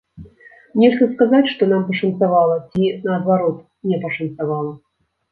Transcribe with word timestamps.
Нельга 0.83 1.05
сказаць, 1.09 1.49
што 1.53 1.67
нам 1.73 1.83
пашанцавала 1.89 2.55
ці, 2.71 2.87
наадварот, 3.09 3.59
не 3.91 3.97
пашанцавала. 4.07 4.73